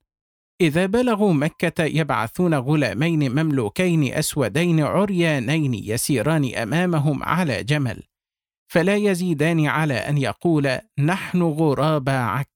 إذا 0.61 0.87
بلغوا 0.87 1.33
مكة 1.33 1.85
يبعثون 1.85 2.55
غلامين 2.55 3.33
مملوكين 3.33 4.13
أسودين 4.15 4.81
عريانين 4.81 5.75
يسيران 5.75 6.55
أمامهم 6.55 7.23
على 7.23 7.65
جمل 7.65 8.03
فلا 8.73 8.97
يزيدان 8.97 9.67
على 9.67 9.95
أن 9.95 10.19
يقول 10.19 10.79
نحن 10.99 11.43
غراب 11.43 12.09
عك. 12.09 12.51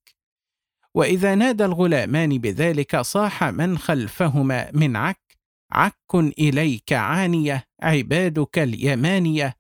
وإذا 0.94 1.34
نادى 1.34 1.64
الغلامان 1.64 2.38
بذلك 2.38 3.00
صاح 3.00 3.44
من 3.44 3.78
خلفهما 3.78 4.70
من 4.72 4.96
عك 4.96 5.24
عك 5.72 6.14
إليك 6.14 6.92
عانية 6.92 7.64
عبادك 7.82 8.58
اليمانية 8.58 9.54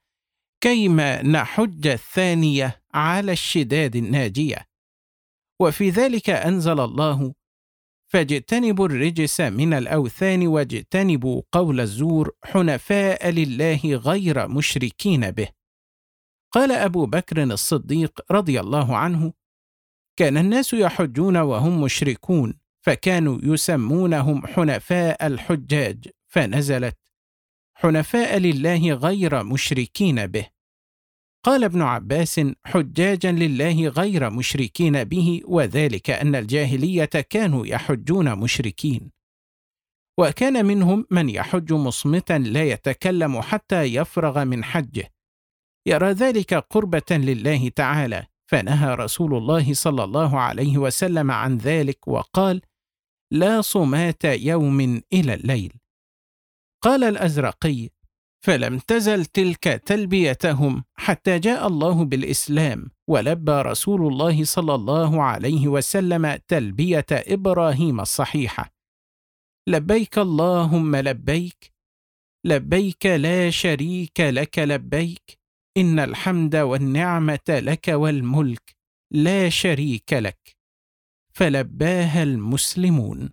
كيما 0.60 1.22
نحج 1.22 1.86
الثانية 1.86 2.82
على 2.94 3.32
الشداد 3.32 3.96
الناجية. 3.96 4.66
وفي 5.60 5.90
ذلك 5.90 6.30
أنزل 6.30 6.80
الله. 6.80 7.34
فاجتنبوا 8.06 8.86
الرجس 8.86 9.40
من 9.40 9.74
الأوثان 9.74 10.46
واجتنبوا 10.46 11.42
قول 11.52 11.80
الزور 11.80 12.30
حنفاء 12.44 13.30
لله 13.30 13.80
غير 13.84 14.48
مشركين 14.48 15.30
به. 15.30 15.48
قال 16.52 16.72
أبو 16.72 17.06
بكر 17.06 17.42
الصديق 17.42 18.20
رضي 18.30 18.60
الله 18.60 18.96
عنه 18.96 19.32
كان 20.16 20.36
الناس 20.36 20.74
يحجون 20.74 21.36
وهم 21.36 21.80
مشركون 21.80 22.54
فكانوا 22.80 23.38
يسمونهم 23.42 24.46
حنفاء 24.46 25.26
الحجاج 25.26 26.08
فنزلت 26.26 26.96
حنفاء 27.74 28.38
لله 28.38 28.92
غير 28.92 29.44
مشركين 29.44 30.26
به. 30.26 30.53
قال 31.44 31.64
ابن 31.64 31.82
عباس 31.82 32.40
حجاجا 32.64 33.32
لله 33.32 33.88
غير 33.88 34.30
مشركين 34.30 35.04
به 35.04 35.40
وذلك 35.44 36.10
أن 36.10 36.34
الجاهلية 36.34 37.04
كانوا 37.04 37.66
يحجون 37.66 38.38
مشركين. 38.38 39.10
وكان 40.18 40.66
منهم 40.66 41.06
من 41.10 41.28
يحج 41.28 41.72
مصمتا 41.72 42.38
لا 42.38 42.64
يتكلم 42.64 43.40
حتى 43.40 43.82
يفرغ 43.82 44.44
من 44.44 44.64
حجه. 44.64 45.10
يرى 45.86 46.10
ذلك 46.10 46.54
قربة 46.54 47.10
لله 47.10 47.68
تعالى 47.68 48.26
فنهى 48.50 48.94
رسول 48.94 49.36
الله 49.36 49.74
صلى 49.74 50.04
الله 50.04 50.40
عليه 50.40 50.78
وسلم 50.78 51.30
عن 51.30 51.58
ذلك 51.58 52.08
وقال 52.08 52.62
لا 53.32 53.60
صمات 53.60 54.24
يوم 54.24 54.80
إلى 55.12 55.34
الليل 55.34 55.72
قال 56.82 57.04
الأزرقي 57.04 57.88
فلم 58.44 58.78
تزل 58.78 59.24
تلك 59.24 59.64
تلبيتهم 59.64 60.84
حتى 60.94 61.38
جاء 61.38 61.66
الله 61.66 62.04
بالإسلام 62.04 62.90
ولبى 63.08 63.52
رسول 63.52 64.12
الله 64.12 64.44
صلى 64.44 64.74
الله 64.74 65.22
عليه 65.22 65.68
وسلم 65.68 66.38
تلبية 66.48 67.06
إبراهيم 67.12 68.00
الصحيحة. 68.00 68.74
لبيك 69.68 70.18
اللهم 70.18 70.96
لبيك 70.96 71.72
لبيك 72.46 73.06
لا 73.06 73.50
شريك 73.50 74.20
لك 74.20 74.58
لبيك 74.58 75.38
إن 75.76 75.98
الحمد 75.98 76.56
والنعمة 76.56 77.48
لك 77.48 77.88
والملك 77.88 78.76
لا 79.10 79.48
شريك 79.48 80.12
لك. 80.12 80.56
فلباها 81.34 82.22
المسلمون. 82.22 83.30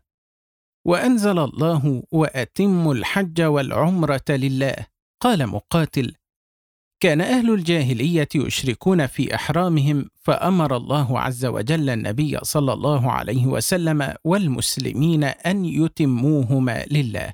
وأنزل 0.88 1.40
الله 1.40 2.04
وأتموا 2.12 2.94
الحج 2.94 3.42
والعمرة 3.42 4.26
لله 4.30 4.91
قال 5.22 5.48
مقاتل 5.48 6.16
كان 7.00 7.22
أهل 7.22 7.54
الجاهلية 7.54 8.28
يشركون 8.36 9.08
في 9.08 9.36
أحرامهم 9.36 10.10
فأمر 10.20 10.78
الله 10.78 11.20
عز 11.20 11.46
وجل 11.46 11.90
النبي 11.90 12.40
صلى 12.44 12.74
الله 12.74 13.12
عليه 13.12 13.46
وسلم 13.46 14.14
والمسلمين 14.24 15.24
أن 15.24 15.66
يتموهما 15.66 16.86
لله. 16.92 17.34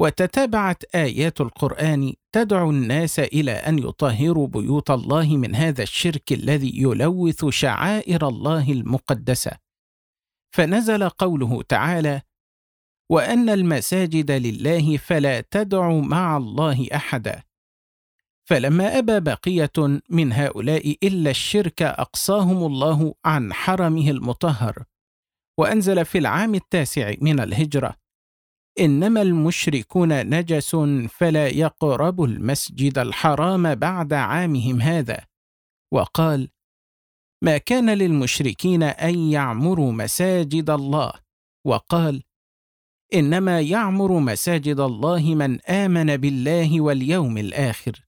وتتابعت 0.00 0.84
آيات 0.94 1.40
القرآن 1.40 2.14
تدعو 2.32 2.70
الناس 2.70 3.18
إلى 3.18 3.52
أن 3.52 3.78
يطهروا 3.78 4.46
بيوت 4.46 4.90
الله 4.90 5.36
من 5.36 5.54
هذا 5.54 5.82
الشرك 5.82 6.32
الذي 6.32 6.82
يلوث 6.82 7.44
شعائر 7.44 8.28
الله 8.28 8.72
المقدسة. 8.72 9.52
فنزل 10.54 11.08
قوله 11.08 11.62
تعالى 11.62 12.22
وأن 13.10 13.48
المساجد 13.48 14.30
لله 14.30 14.96
فلا 14.96 15.40
تدعوا 15.40 16.02
مع 16.02 16.36
الله 16.36 16.88
أحدا. 16.94 17.42
فلما 18.44 18.98
أبى 18.98 19.20
بقية 19.20 20.00
من 20.10 20.32
هؤلاء 20.32 20.96
إلا 21.02 21.30
الشرك 21.30 21.82
أقصاهم 21.82 22.66
الله 22.66 23.14
عن 23.24 23.52
حرمه 23.52 24.10
المطهر 24.10 24.84
وأنزل 25.58 26.04
في 26.04 26.18
العام 26.18 26.54
التاسع 26.54 27.14
من 27.20 27.40
الهجرة. 27.40 27.94
إنما 28.80 29.22
المشركون 29.22 30.26
نجس 30.26 30.76
فلا 31.10 31.48
يقربوا 31.48 32.26
المسجد 32.26 32.98
الحرام 32.98 33.74
بعد 33.74 34.12
عامهم 34.12 34.80
هذا. 34.80 35.24
وقال 35.92 36.48
ما 37.42 37.58
كان 37.58 37.90
للمشركين 37.90 38.82
أن 38.82 39.18
يعمروا 39.18 39.92
مساجد 39.92 40.70
الله؟ 40.70 41.12
وقال 41.66 42.22
إنما 43.14 43.60
يعمر 43.60 44.18
مساجد 44.18 44.80
الله 44.80 45.34
من 45.34 45.60
آمن 45.60 46.16
بالله 46.16 46.80
واليوم 46.80 47.38
الآخر. 47.38 48.06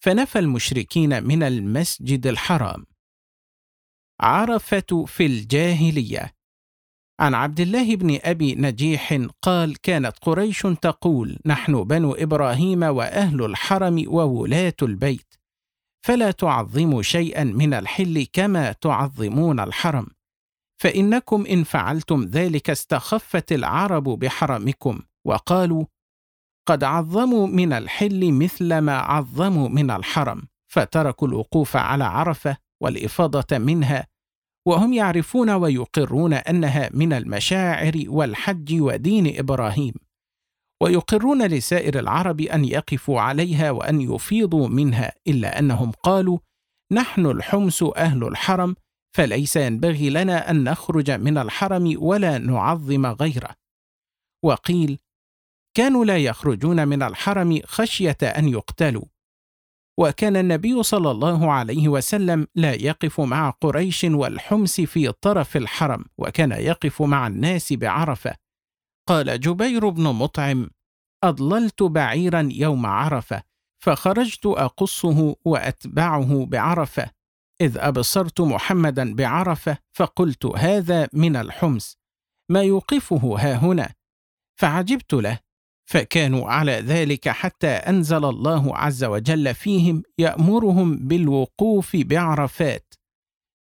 فنفى 0.00 0.38
المشركين 0.38 1.24
من 1.24 1.42
المسجد 1.42 2.26
الحرام. 2.26 2.86
عرفة 4.20 5.04
في 5.06 5.26
الجاهلية. 5.26 6.34
عن 7.20 7.34
عبد 7.34 7.60
الله 7.60 7.96
بن 7.96 8.18
أبي 8.22 8.54
نجيح 8.54 9.26
قال 9.42 9.80
كانت 9.80 10.18
قريش 10.22 10.62
تقول 10.62 11.38
نحن 11.46 11.84
بنو 11.84 12.12
إبراهيم 12.12 12.82
وأهل 12.82 13.44
الحرم 13.44 14.04
وولاة 14.06 14.76
البيت. 14.82 15.34
فلا 16.00 16.30
تعظموا 16.30 17.02
شيئا 17.02 17.44
من 17.44 17.74
الحل 17.74 18.26
كما 18.32 18.72
تعظمون 18.72 19.60
الحرم. 19.60 20.06
فإنكم 20.80 21.46
إن 21.46 21.64
فعلتم 21.64 22.24
ذلك 22.24 22.70
استخفت 22.70 23.52
العرب 23.52 24.04
بحرمكم 24.04 25.00
وقالوا 25.26 25.84
قد 26.68 26.84
عظموا 26.84 27.46
من 27.46 27.72
الحل 27.72 28.32
مثل 28.32 28.78
ما 28.78 28.98
عظموا 28.98 29.68
من 29.68 29.90
الحرم 29.90 30.42
فتركوا 30.72 31.28
الوقوف 31.28 31.76
على 31.76 32.04
عرفة 32.04 32.56
والإفاضة 32.82 33.58
منها 33.58 34.06
وهم 34.66 34.92
يعرفون 34.92 35.50
ويقرون 35.50 36.32
أنها 36.32 36.90
من 36.94 37.12
المشاعر 37.12 38.04
والحج 38.06 38.80
ودين 38.80 39.38
إبراهيم 39.38 39.94
ويقرون 40.82 41.46
لسائر 41.46 41.98
العرب 41.98 42.40
أن 42.40 42.64
يقفوا 42.64 43.20
عليها 43.20 43.70
وأن 43.70 44.00
يفيضوا 44.00 44.68
منها 44.68 45.12
إلا 45.26 45.58
أنهم 45.58 45.92
قالوا 46.02 46.38
نحن 46.92 47.26
الحمس 47.26 47.84
أهل 47.96 48.24
الحرم 48.24 48.76
فليس 49.16 49.56
ينبغي 49.56 50.10
لنا 50.10 50.50
أن 50.50 50.64
نخرج 50.64 51.10
من 51.10 51.38
الحرم 51.38 51.94
ولا 51.98 52.38
نعظم 52.38 53.06
غيره. 53.06 53.54
وقيل 54.44 54.98
كانوا 55.76 56.04
لا 56.04 56.16
يخرجون 56.16 56.88
من 56.88 57.02
الحرم 57.02 57.60
خشية 57.64 58.18
أن 58.22 58.48
يقتلوا. 58.48 59.04
وكان 59.98 60.36
النبي 60.36 60.82
صلى 60.82 61.10
الله 61.10 61.52
عليه 61.52 61.88
وسلم 61.88 62.46
لا 62.54 62.72
يقف 62.72 63.20
مع 63.20 63.50
قريش 63.50 64.04
والحمس 64.04 64.80
في 64.80 65.12
طرف 65.12 65.56
الحرم 65.56 66.04
وكان 66.18 66.52
يقف 66.52 67.02
مع 67.02 67.26
الناس 67.26 67.72
بعرفة. 67.72 68.34
قال 69.08 69.40
جبير 69.40 69.88
بن 69.88 70.02
مطعم 70.02 70.70
أضللت 71.24 71.82
بعيرا 71.82 72.48
يوم 72.52 72.86
عرفة 72.86 73.42
فخرجت 73.82 74.46
أقصه 74.46 75.36
وأتبعه 75.44 76.46
بعرفة. 76.46 77.10
إذ 77.60 77.78
أبصرت 77.78 78.40
محمدا 78.40 79.14
بعرفة 79.14 79.78
فقلت 79.92 80.46
هذا 80.46 81.08
من 81.12 81.36
الحمس 81.36 81.96
ما 82.50 82.62
يوقفه 82.62 83.36
ها 83.38 83.54
هنا. 83.54 83.94
فعجبت 84.60 85.14
له 85.14 85.38
فكانوا 85.90 86.50
على 86.50 86.72
ذلك 86.72 87.28
حتى 87.28 87.68
أنزل 87.68 88.24
الله 88.24 88.76
عز 88.76 89.04
وجل 89.04 89.54
فيهم 89.54 90.02
يأمرهم 90.18 90.96
بالوقوف 90.96 91.96
بعرفات 91.96 92.94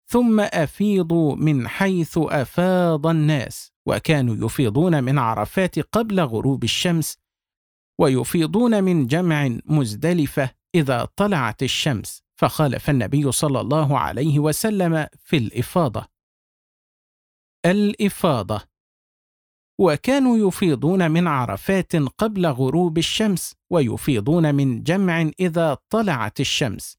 ثم 0.09 0.39
أفيضوا 0.39 1.35
من 1.35 1.67
حيث 1.67 2.17
أفاض 2.17 3.07
الناس 3.07 3.71
وكانوا 3.85 4.45
يفيضون 4.45 5.03
من 5.03 5.17
عرفات 5.19 5.79
قبل 5.79 6.19
غروب 6.19 6.63
الشمس 6.63 7.17
ويفيضون 7.99 8.83
من 8.83 9.07
جمع 9.07 9.57
مزدلفة 9.65 10.49
إذا 10.75 11.07
طلعت 11.15 11.63
الشمس. 11.63 12.26
فخالف 12.39 12.89
النبي 12.89 13.31
صلى 13.31 13.61
الله 13.61 13.99
عليه 13.99 14.39
وسلم 14.39 15.07
في 15.23 15.37
الإفاضة. 15.37 16.05
الإفاضة. 17.65 18.61
وكانوا 19.79 20.47
يفيضون 20.47 21.11
من 21.11 21.27
عرفات 21.27 21.95
قبل 21.95 22.47
غروب 22.47 22.97
الشمس 22.97 23.55
ويفيضون 23.69 24.55
من 24.55 24.83
جمع 24.83 25.31
إذا 25.39 25.77
طلعت 25.89 26.39
الشمس. 26.39 26.97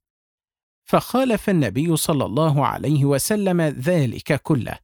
فخالف 0.88 1.50
النبي 1.50 1.96
صلى 1.96 2.24
الله 2.24 2.66
عليه 2.66 3.04
وسلم 3.04 3.60
ذلك 3.60 4.42
كله. 4.42 4.78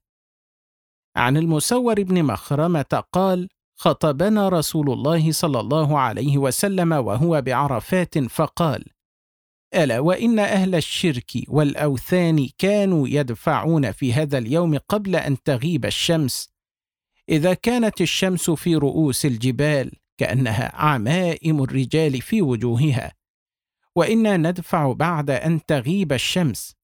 عن 1.17 1.37
المسور 1.37 2.03
بن 2.03 2.25
مخرمة 2.25 3.05
قال 3.13 3.49
خطبنا 3.77 4.49
رسول 4.49 4.91
الله 4.91 5.33
صلى 5.33 5.61
الله 5.61 5.99
عليه 5.99 6.39
وسلم 6.39 6.93
وهو 6.93 7.43
بعرفات 7.43 8.19
فقال 8.19 8.94
ألا 9.75 10.01
وإن 10.01 10.39
أهل 10.39 10.75
الشرك 10.75 11.33
والأوثان 11.49 12.49
كانوا 12.59 13.09
يدفعون 13.09 13.93
في 13.93 14.13
هذا 14.13 14.39
اليوم 14.39 14.79
قبل 14.89 15.17
أن 15.17 15.43
تغيب 15.43 15.85
الشمس. 15.85 16.49
إذا 17.29 17.55
كانت 17.55 18.01
الشمس 18.01 18.51
في 18.51 18.77
رؤوس 18.77 19.27
الجبال 19.27 19.93
كأنها 20.19 20.73
عمائم 20.75 21.63
الرجال 21.63 22.21
في 22.21 22.43
وجوهها. 22.43 23.13
وإنا 23.97 24.37
ندفع 24.37 24.93
بعد 24.93 25.31
أن 25.31 25.67
تغيب 25.67 26.13
الشمس. 26.13 26.77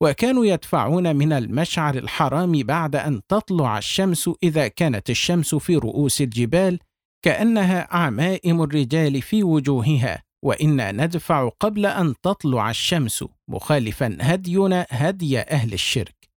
وكانوا 0.00 0.46
يدفعون 0.46 1.16
من 1.16 1.32
المشعر 1.32 1.94
الحرام 1.94 2.52
بعد 2.52 2.96
أن 2.96 3.20
تطلع 3.28 3.78
الشمس 3.78 4.30
إذا 4.42 4.68
كانت 4.68 5.10
الشمس 5.10 5.54
في 5.54 5.76
رؤوس 5.76 6.20
الجبال 6.20 6.78
كأنها 7.22 7.88
عمائم 7.90 8.62
الرجال 8.62 9.22
في 9.22 9.42
وجوهها. 9.42 10.29
وأنا 10.44 10.92
ندفع 10.92 11.48
قبل 11.48 11.86
أن 11.86 12.14
تطلع 12.22 12.70
الشمس 12.70 13.24
مخالفا 13.48 14.18
هدينا 14.20 14.86
هدي 14.90 15.40
أهل 15.40 15.72
الشرك. 15.72 16.30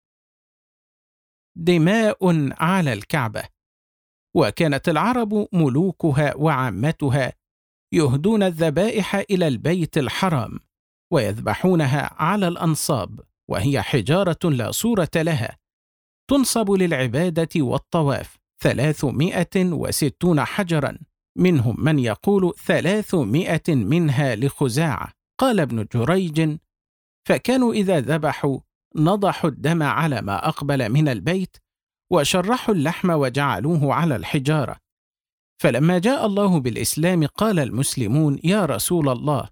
دماء 1.58 2.18
على 2.64 2.94
الكعبة. 2.94 3.44
وكانت 4.36 4.90
العرب 4.90 5.48
ملوكها 5.54 6.36
وعامتها 6.36 7.34
يهدون 7.94 8.44
الذبائح 8.44 9.16
إلى 9.16 9.48
البيت 9.48 9.98
الحرام 9.98 10.60
ويذبحونها 11.14 12.14
على 12.14 12.48
الأنصاب 12.48 13.20
وهي 13.50 13.82
حجارة 13.82 14.40
لا 14.44 14.72
صورة 14.72 15.12
لها. 15.16 15.58
تنصب 16.30 16.72
للعبادة 16.72 17.50
والطواف 17.62 18.38
ثلاثمائة 18.64 19.56
وستون 19.56 20.44
حجرا. 20.46 20.98
منهم 21.38 21.76
من 21.80 22.00
يقول 22.00 22.54
ثلاثمائة 22.66 23.64
منها 23.70 24.36
لخزاعة. 24.36 25.12
قال 25.38 25.60
ابن 25.60 25.88
جريج 25.94 26.58
فكانوا 27.28 27.74
إذا 27.74 28.00
ذبحوا 28.00 28.60
نضحوا 28.96 29.50
الدم 29.50 29.84
على 29.84 30.22
ما 30.22 30.48
أقبل 30.48 30.90
من 30.90 31.08
البيت 31.08 31.58
وشرحوا 32.12 32.76
اللحم 32.76 33.10
وجعلوه 33.10 33.94
على 33.94 34.16
الحجارة. 34.16 34.76
فلما 35.62 36.00
جاء 36.00 36.26
الله 36.26 36.60
بالإسلام 36.60 37.26
قال 37.26 37.60
المسلمون 37.60 38.40
يا 38.44 38.66
رسول 38.66 39.10
الله 39.10 39.50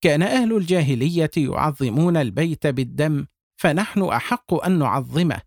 كان 0.00 0.22
أهل 0.22 0.56
الجاهلية 0.56 1.30
يعظمون 1.36 2.16
البيت 2.16 2.66
بالدم 2.66 3.26
فنحن 3.60 4.02
أحق 4.02 4.64
أن 4.64 4.78
نعظمه. 4.78 5.40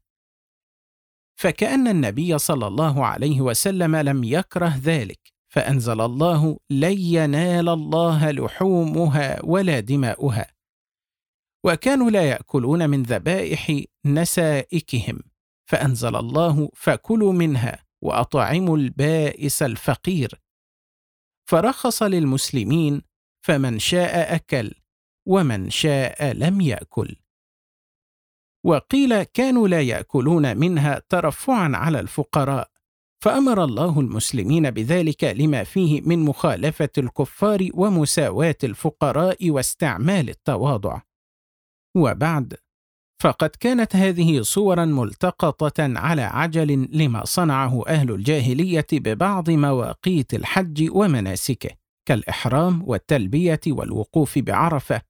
فكأن 1.39 1.87
النبي 1.87 2.37
صلى 2.37 2.67
الله 2.67 3.05
عليه 3.05 3.41
وسلم 3.41 3.95
لم 3.95 4.23
يكره 4.23 4.77
ذلك. 4.77 5.33
فأنزل 5.51 6.01
الله 6.01 6.59
لن 6.69 6.97
ينال 6.97 7.69
الله 7.69 8.31
لحومها 8.31 9.45
ولا 9.45 9.79
دماؤها. 9.79 10.47
وكانوا 11.65 12.11
لا 12.11 12.29
يأكلون 12.29 12.89
من 12.89 13.03
ذبائح 13.03 13.83
نسائكهم. 14.05 15.19
فأنزل 15.65 16.15
الله 16.15 16.69
فكلوا 16.75 17.33
منها 17.33 17.85
وأطعموا 18.01 18.77
البائس 18.77 19.63
الفقير. 19.63 20.41
فرخص 21.49 22.03
للمسلمين 22.03 23.01
فمن 23.45 23.79
شاء 23.79 24.35
أكل 24.35 24.73
ومن 25.27 25.69
شاء 25.69 26.33
لم 26.33 26.61
يأكل. 26.61 27.15
وقيل 28.63 29.23
كانوا 29.23 29.67
لا 29.67 29.81
يأكلون 29.81 30.57
منها 30.57 31.01
ترفعا 31.09 31.71
على 31.75 31.99
الفقراء. 31.99 32.70
فأمر 33.23 33.63
الله 33.63 33.99
المسلمين 33.99 34.71
بذلك 34.71 35.23
لما 35.23 35.63
فيه 35.63 36.01
من 36.01 36.19
مخالفة 36.19 36.89
الكفار 36.97 37.69
ومساواة 37.73 38.55
الفقراء 38.63 39.49
واستعمال 39.49 40.29
التواضع. 40.29 41.01
وبعد 41.97 42.53
فقد 43.21 43.49
كانت 43.49 43.95
هذه 43.95 44.41
صورا 44.41 44.85
ملتقطة 44.85 45.73
على 45.79 46.21
عجل 46.21 46.89
لما 46.91 47.25
صنعه 47.25 47.83
أهل 47.87 48.11
الجاهلية 48.11 48.87
ببعض 48.91 49.49
مواقيت 49.49 50.33
الحج 50.33 50.89
ومناسكه 50.91 51.69
كالإحرام 52.07 52.83
والتلبية 52.89 53.59
والوقوف 53.67 54.39
بعرفة 54.39 55.01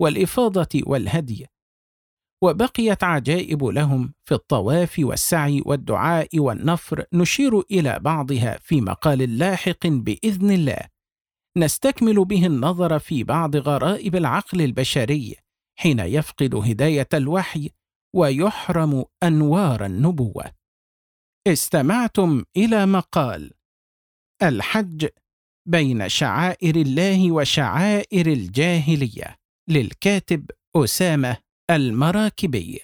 والإفاضة 0.00 0.68
والهدي. 0.86 1.46
وبقيت 2.42 3.04
عجائب 3.04 3.64
لهم 3.64 4.14
في 4.24 4.34
الطواف 4.34 4.94
والسعي 4.98 5.62
والدعاء 5.66 6.38
والنفر 6.38 7.04
نشير 7.12 7.60
إلى 7.60 7.98
بعضها 7.98 8.58
في 8.62 8.80
مقال 8.80 9.38
لاحق 9.38 9.86
بإذن 9.86 10.50
الله. 10.50 10.80
نستكمل 11.56 12.24
به 12.24 12.46
النظر 12.46 12.98
في 12.98 13.24
بعض 13.24 13.56
غرائب 13.56 14.16
العقل 14.16 14.62
البشري 14.62 15.36
حين 15.78 15.98
يفقد 15.98 16.54
هداية 16.54 17.08
الوحي 17.14 17.70
ويحرم 18.14 19.04
أنوار 19.22 19.84
النبوة. 19.84 20.44
استمعتم 21.46 22.44
إلى 22.56 22.86
مقال 22.86 23.50
الحج 24.42 25.06
بين 25.68 26.08
شعائر 26.08 26.76
الله 26.76 27.32
وشعائر 27.32 28.26
الجاهلية 28.26 29.36
للكاتب 29.68 30.50
أسامة 30.76 31.36
المراكبي. 31.70 32.80